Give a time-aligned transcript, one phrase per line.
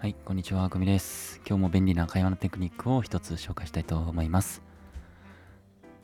[0.00, 1.42] はい、こんにちは、グミです。
[1.46, 4.62] 今日も便利な会話のテクニックを一つ紹介したいと思います。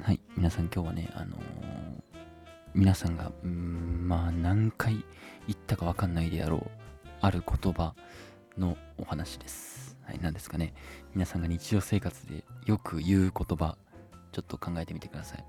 [0.00, 1.40] はい、皆さん今日はね、あのー
[2.74, 5.04] 皆さんが、うーん、まあ何回
[5.46, 6.70] 言ったかわかんないであろう、
[7.20, 7.94] ある言葉
[8.56, 9.98] のお話です。
[10.06, 10.72] はい、何ですかね。
[11.14, 13.76] 皆さんが日常生活でよく言う言葉、
[14.32, 15.44] ちょっと考えてみてください。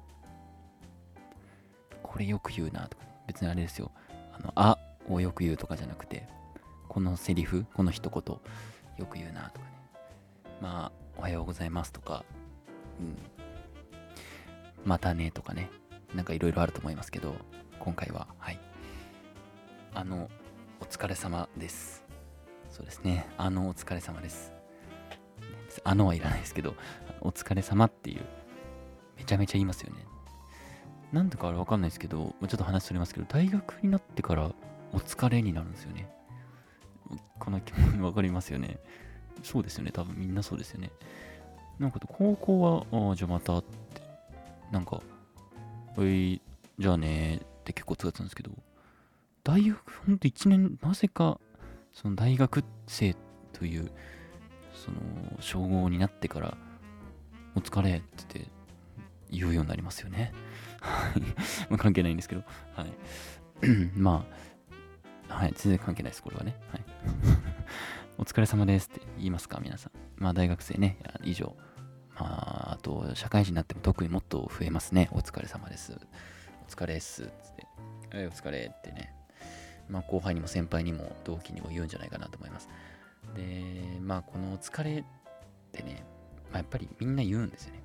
[2.02, 3.90] これよく言うなとか、別にあれですよ。
[4.34, 6.28] あの、あをよく言うとかじゃなくて、
[6.94, 8.38] このセリフ、この一言、
[9.00, 9.74] よく言うなとかね。
[10.62, 12.24] まあ、おはようございますとか、
[13.00, 13.18] うん。
[14.86, 15.72] またねとかね。
[16.14, 17.34] なんかいろいろあると思いますけど、
[17.80, 18.60] 今回は、はい。
[19.96, 20.30] あの、
[20.82, 22.04] お疲れ様です。
[22.70, 23.26] そうですね。
[23.40, 24.54] あの、お疲れ様です。
[25.84, 26.76] あのはいらないですけど、
[27.22, 28.22] お疲れ様っていう、
[29.18, 30.06] めちゃめちゃ言いますよね。
[31.12, 34.52] なんでかあれわかんないですけど、ちょっと話それますけど、大学になってから
[34.92, 36.08] お疲れになるんですよね。
[37.40, 38.80] この気持ちわかりますよね。
[39.44, 39.92] そうですよね。
[39.92, 40.92] 多分みんなそうですよね。
[41.80, 44.02] なんか高校は、ああ、じゃあまたって、
[44.72, 45.02] なんか、
[45.98, 46.42] おい、
[46.80, 48.52] じゃあねって結構使ってたんですけど、
[49.44, 51.40] 大学、ほんと1年、なぜか、
[51.92, 53.16] その大学生
[53.52, 53.92] という、
[54.74, 54.98] その、
[55.40, 56.58] 称号になってから、
[57.56, 58.52] お疲れって言って
[59.30, 60.32] 言うようになりますよね。
[60.80, 61.22] はい。
[61.70, 62.44] ま関係ないんですけど、
[62.76, 62.94] はい。
[63.96, 64.26] ま
[65.30, 66.56] あ、はい、全然関係ないです、これはね。
[66.70, 66.84] はい。
[68.18, 69.92] お疲れ様ですって言いますか、皆さん。
[70.18, 71.56] まあ、大学生ね、以上。
[72.16, 75.10] まあ、あと、社会人になっても特にもっと増えますね。
[75.12, 75.94] お疲れ様です。
[76.68, 77.24] お疲れっす。
[77.24, 77.68] つって。
[78.18, 79.14] はい、お疲れってね。
[79.90, 82.70] まあ、後輩にも先輩にも同期にも言うんじゃないかなと思います。
[83.36, 85.04] で、まあ、このお疲れっ
[85.72, 86.04] てね、
[86.52, 87.84] まあ、やっぱりみんな言うんですよね。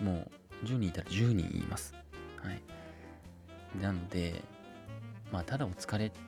[0.00, 0.06] うん。
[0.06, 0.30] も
[0.62, 1.94] う、10人いたら10人言います。
[2.42, 2.62] はい。
[3.80, 4.42] なので、
[5.32, 6.18] まあ、ただお疲れって、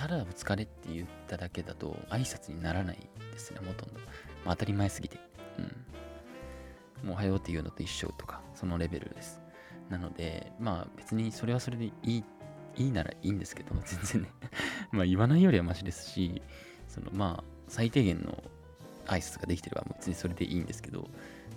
[0.00, 4.00] ただお疲れって言っただけだと挨拶にならないですね、ほとんど。
[4.46, 5.18] まあ、当たり前すぎて。
[5.58, 7.08] うん。
[7.08, 9.42] もうおはようっていうのと一緒とか、そのレベルです。
[9.90, 12.24] なので、まあ別にそれはそれでいい、
[12.78, 14.30] いいならいいんですけど、全然ね。
[14.90, 16.40] まあ言わないよりはマシですし、
[16.88, 18.42] そのまあ最低限の
[19.04, 21.10] 挨拶ができてれば別にそれでいいんですけど、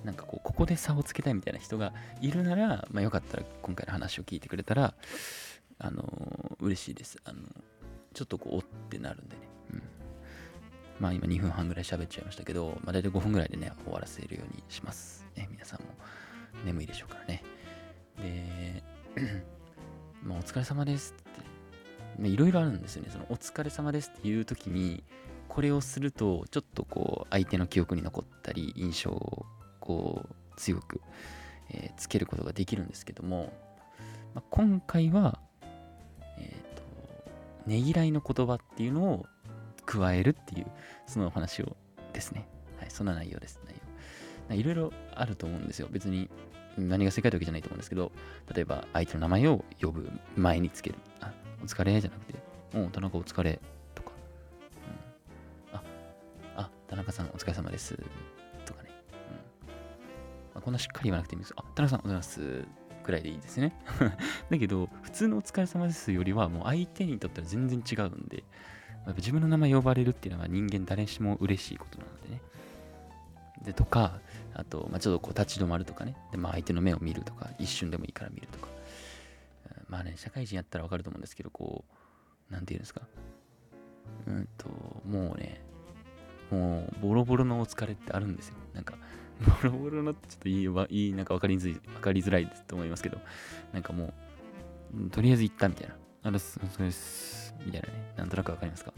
[0.03, 4.95] なんかこう、ここで差をつけたいみたいな人がいるなら、まあよかったら今回の話を聞いてくれたら、
[5.79, 7.18] あのー嬉しいです。
[7.25, 7.41] あの
[8.13, 9.41] ちょっとこう、おってなるんでね。
[9.74, 9.84] うん。
[11.00, 15.28] まあ今2分半ぐらい喋っちゃいましたけど、まあ大体5分ぐらいでね、終わらせるようにします。
[15.35, 15.88] ね、皆さんも
[16.66, 17.44] 眠いでしょうからね。
[18.18, 18.84] で、
[20.24, 21.16] まあお疲れ様です
[22.19, 23.09] って、いろいろあるんですよね。
[23.12, 25.03] そのお疲れ様ですっていう時に、
[25.47, 29.45] これをすると、ちょっとこう、相手の記憶に残ったり、印象を
[29.80, 31.01] こう、強く、
[31.69, 33.53] えーつけることができるんですけども、
[34.34, 35.40] まあ、今回は、
[37.66, 39.25] ねぎらいの言葉っていうのを
[39.85, 40.68] 加えるっていう、
[41.07, 41.75] そのお話を
[42.13, 42.47] ですね。
[42.78, 43.59] はい、そんな内容です。
[43.66, 44.56] 内容。
[44.56, 45.88] いろいろあると思うんですよ。
[45.90, 46.29] 別に
[46.78, 48.12] 何が正解ってわけじゃないと思うんですけど、
[48.53, 50.96] 例えば相手の名前を呼ぶ前につける。
[51.22, 51.31] あ、
[51.62, 52.40] お疲れじゃなくて、
[52.75, 53.59] お田中お疲れ
[53.95, 54.12] とか、
[55.72, 55.84] うん、あ、
[56.57, 57.97] あ、田中さんお疲れ様です
[58.66, 58.90] とかね。
[58.90, 59.68] うん
[60.56, 61.53] まあ、こんなしっかり言わなくてもいいんです。
[61.57, 62.66] あ、田中さんお疲れ様です
[63.03, 63.74] くらいでいいですね。
[64.50, 72.42] だけど、普通のお疲れ様ですよりは、もう相手にとっては全然違うんで、やっぱ自分の名前呼ばれるっていうのは人間誰しも嬉しいことなのでね。
[73.63, 74.19] で、とか、
[74.53, 76.16] あと、まあ、ちょっとこう立ち止まるとかね。
[76.31, 78.68] で、まあ、相手の目を見るとか、一瞬でもいいから見るとか。
[79.88, 81.86] まあね、社会人やったらわかると思うんですけど、こ
[82.50, 83.02] う、なんていうんですか。
[84.28, 84.69] うんと、
[85.06, 85.62] もうね、
[86.50, 88.56] もう、ボロボロのお疲れってあるんですよ。
[88.74, 88.96] なんか、
[89.41, 93.19] ボロボロのってちょっといいわ、いい、なんかわかりづらい、わかりづらいと思いますけど、
[93.73, 94.13] なんかも
[94.95, 95.95] う、とりあえず行ったみたいな。
[96.23, 97.53] あれす、お疲れです。
[97.66, 98.13] みたいなね。
[98.17, 98.94] なんとなくわかりますか？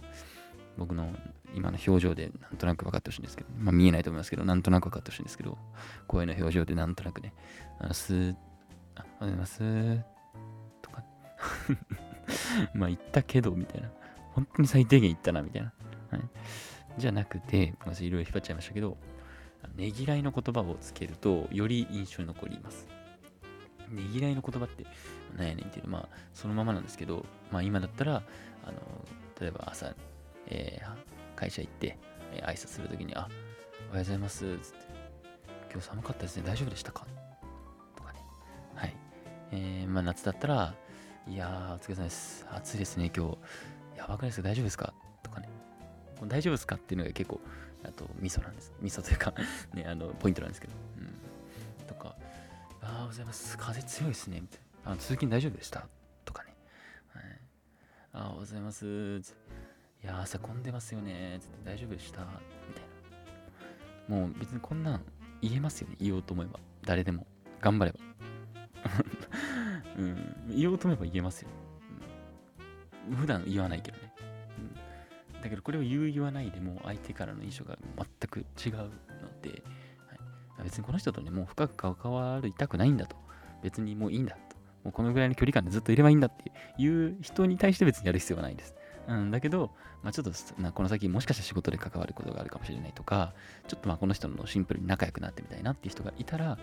[0.78, 1.14] 僕の
[1.56, 5.58] 今の表情でなんとなく分かってほしいんですけど、まあ見えないと思いますけど、なんとなく分かってほしいんですけど、
[6.08, 7.34] 声の表情でなんとなくね、
[7.80, 8.36] あの、すー、
[8.96, 10.04] あ、おはようございます
[10.82, 11.04] とか、
[12.76, 13.90] まあ言ったけど、みたいな。
[14.34, 15.72] 本当に最低限言ったな、みたいな。
[16.12, 16.22] はい。
[16.98, 18.98] じゃなくて、ごめんなさい、いろいろ引っ張っちゃいましたけど、
[19.76, 22.88] ねぎらいの言葉をつけると、より印象に残ります。
[23.90, 24.86] ねぎらいの言葉って
[25.38, 28.24] 何やねんっていうまあそのままなんですけど、まあ今だったら、
[28.66, 28.74] あの、
[29.40, 29.94] 例えば朝、
[30.48, 31.98] えー会社行って、
[32.34, 33.34] えー挨拶するときに、あ、おはよ
[33.96, 34.86] うございます、つって、
[35.72, 37.06] 今日寒かったですね、大丈夫でしたか？
[37.96, 38.20] とかね。
[38.74, 38.96] はい。
[39.52, 40.74] えーまあ夏だったら、
[41.28, 42.46] いやー、お疲れ様です。
[42.52, 43.38] 暑いですね、今日。
[43.98, 44.50] やばくないですか？
[44.50, 44.94] 大丈夫ですか？
[45.22, 45.50] とかね。
[46.28, 46.76] 大丈夫ですか？
[46.76, 47.42] っていうのが結構、
[47.88, 48.72] あと、味噌なんです。
[48.82, 49.34] 味噌というか
[49.74, 50.74] ね、あの、ポイントなんですけど。
[51.00, 51.86] うん。
[51.88, 52.16] とか、
[52.82, 53.58] あーおはようございます。
[53.58, 54.42] 風強いですね。
[54.42, 54.92] みたいな。
[54.92, 55.88] あ通勤大丈夫でした？
[56.24, 56.56] とかね。
[57.14, 57.24] はい。
[58.14, 58.86] あーおはようございます。
[58.86, 59.20] い
[60.04, 61.40] いや、朝混んでますよね。
[61.64, 62.22] 大丈夫でした？
[62.22, 62.28] み
[62.76, 62.84] たい
[64.10, 64.16] な。
[64.16, 65.02] もう別にこんなん
[65.42, 65.96] 言えますよね。
[66.00, 66.60] 言おうと思えば。
[66.84, 67.26] 誰でも。
[67.62, 68.00] 頑張れば。
[69.98, 70.56] うん。
[70.56, 71.50] 言おうと思えば言えますよ。
[73.10, 74.05] うん、普段言わないけどね。
[75.46, 78.90] だけどこれを言う言わないでも相手からの印象が全く違うの
[79.44, 79.62] で、
[80.58, 83.16] はい、別にこの人とね、もう深く関わりたくないんだと。
[83.62, 84.40] 別にもういいんだと。
[84.84, 88.76] もうこのぐらいの距離感でずっといればいいんだっていう人に対して別にやる必要はないです。
[89.08, 89.70] うん、だけど、
[90.02, 93.34] まあ、ちょっとなこの先もしかしたら仕事で関わることがあるかもしれないとか、
[93.68, 96.58] ちょっとまあこの人のシンプルに仲良くなってみたいなっていう人がいたら、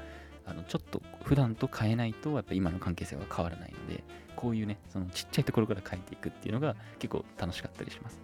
[0.44, 4.02] あのちょっと普段と変えないとやっぱ今の関係性は変わらないので、
[4.34, 8.20] こういうね、そのちっちゃいところから変えていくっていうのが結構楽しかったりします。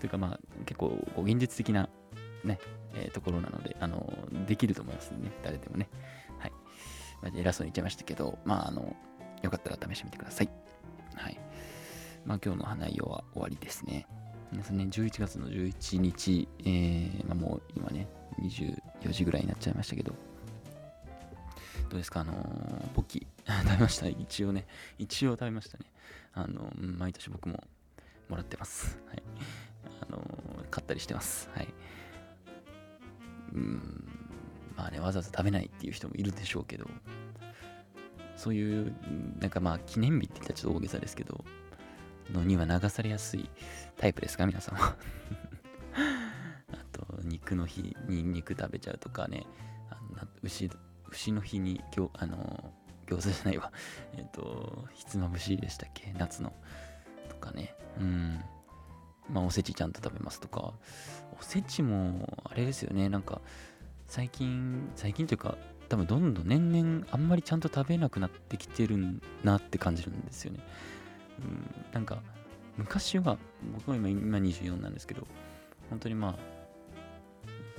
[0.00, 1.88] というかまあ結構こう現実的な
[2.44, 2.58] ね、
[2.94, 4.12] えー、ところなので、あの、
[4.46, 5.88] できると思いますね、誰でもね。
[6.38, 6.52] はい。
[7.22, 8.96] まあ、偉そうに言っちゃいましたけど、まああの、
[9.42, 10.50] よかったら試してみてください。
[11.14, 11.38] はい。
[12.24, 14.06] まあ、今日の内容は終わりですね。
[14.52, 18.08] 皆さんね、11月の11日、えー、まあ、もう今ね、
[18.42, 20.12] 24時ぐらいになっちゃいましたけど、
[21.88, 24.06] どうですか、あのー、ポッキー 食べました？
[24.08, 24.66] 一応ね、
[24.98, 25.84] 一応食べましたね。
[26.32, 27.62] あのー、毎年僕も
[28.28, 28.98] もらってます。
[29.08, 29.22] はい。
[30.00, 31.48] あのー、買ったりしてます。
[31.54, 31.68] はい。
[33.52, 34.08] うん、
[34.76, 36.86] まあね、わざわざ食べないっていう人もいるでしょうけど、
[38.36, 38.94] そういう、
[39.40, 41.44] なんかまあ、記念日って言ったらちょっと大げさですけど、
[42.32, 43.50] のには流されやすい
[43.96, 44.46] タイプですか？
[44.46, 44.96] 皆さんは。
[46.72, 49.46] あと肉の日に肉食べちゃうとかね。
[49.90, 50.70] あの牛
[51.10, 52.72] 牛の日にぎょあの
[53.06, 53.72] 餃子じゃないわ。
[54.16, 56.12] えっ、とひつまぶしでしたっけ？
[56.16, 56.54] 夏の。
[57.28, 57.74] とかね。
[57.98, 58.40] うん。
[59.32, 60.74] まあおせちちゃんと食べますとか。
[61.40, 63.08] おせちもあれですよね。
[63.08, 63.40] なんか
[64.06, 65.56] 最近最近というか
[65.88, 68.96] 多分どんどん年々あんまりちゃんと食べなくなってきてる
[69.42, 70.60] なって感じるんですよね。
[71.40, 72.22] うん、なんか
[72.76, 73.38] 昔は
[73.74, 75.26] 僕は今今24なんですけど
[75.88, 76.38] 本当にまあ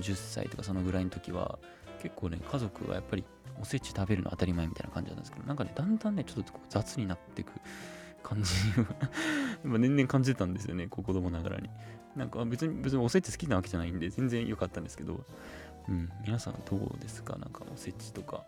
[0.01, 1.59] 10歳とかそのぐらいの時は
[2.01, 3.23] 結構ね家族はやっぱり
[3.61, 7.51] おせち食べるの当たり前みたいな感じなんですけどなんかねだんだんねちょっと雑になっていく
[8.23, 8.51] 感じ
[9.63, 11.69] 今 年々感じてたんですよね子供ながらに。
[12.15, 15.23] なんか別に別におせち好きなわけじゃないんで全然良かったんですけど。
[15.89, 17.37] うん皆さんどうですか？
[17.37, 18.43] なんかおせちとか。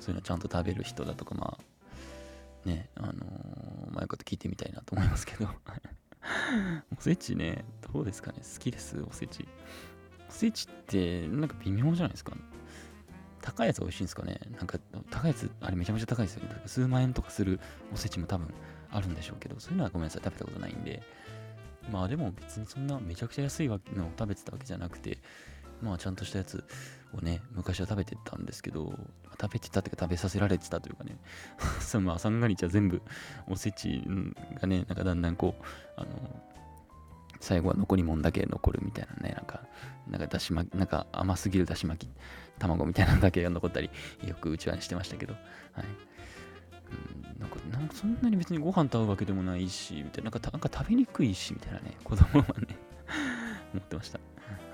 [0.00, 5.48] そういうのちゃんと食べる人だとかまあね、あのー、まあ、よかった聞いてみたいなと思いますけど。
[6.96, 8.38] おせちね、どうですかね？
[8.42, 9.46] 好きです、おせち。
[10.28, 12.36] おせちって、なんか微妙じゃないですか？
[13.40, 14.40] 高いやつ美味しいんですかね？
[14.56, 14.78] なんか、
[15.10, 16.62] 高いやつ、あれめちゃめちゃ高いですよね。
[16.66, 17.60] 数万円とかする
[17.92, 18.52] おせちも多分
[18.92, 21.02] あるんでしょうけど、そういうのはごめんなさい、食べたことないんで。
[21.90, 23.80] まあでも別にそんなめちゃくちゃ安いのを
[24.18, 25.18] 食べてたわけじゃなくて、
[25.82, 26.62] まあちゃんとしたやつ
[27.14, 28.92] をね、昔は食べてたんですけど、
[29.40, 31.16] 食べてたっていうか食べさせられてたというかね、
[31.80, 33.02] そのまあ三が日は全部
[33.48, 34.02] おせち
[34.60, 35.64] がね、なんかだんだんこう、
[35.96, 36.42] あの、
[37.40, 39.62] 最後は残り物だけ残るみたいなね、なんか、
[40.08, 42.10] なんかだし巻き、なんか甘すぎるだし巻き
[42.58, 43.90] 卵みたいなのだけが残ったり、
[44.26, 45.38] よくうちわにしてましたけど、は
[45.82, 45.84] い。
[47.70, 52.76] なんか、そんなに別にご飯食べるわけでもないし、みたいな、なんかなんか食べにくいし、みたいなね、 子供はね
[53.72, 54.18] 思ってました。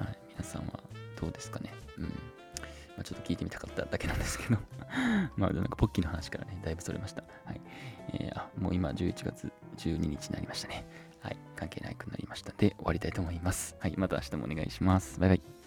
[0.04, 0.18] はい。
[0.30, 0.80] 皆さんは
[1.20, 1.72] どうですかね。
[1.98, 2.04] うん。
[2.04, 2.10] ま
[3.00, 4.58] あ、ちょっと聞いてみたかっただけなんですけど
[5.36, 7.24] まあ、なんかポッキーの話からね、だいぶそれました。
[7.44, 7.60] はい。
[8.14, 10.86] えー、あ、もう今11月12日になりましたね。
[11.20, 11.36] はい。
[11.56, 13.76] 関係なくなりましたで、終わりたいと思います。
[13.80, 13.94] はい。
[13.96, 15.20] また明日もお願いします。
[15.20, 15.65] バイバイ。